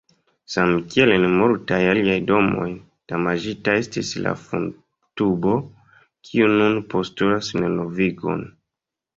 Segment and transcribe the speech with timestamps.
[0.51, 2.65] Samkiel en multaj aliaj domoj,
[3.13, 5.55] damaĝita estis la fumtubo,
[6.31, 8.47] kiu nun postulas renovigon.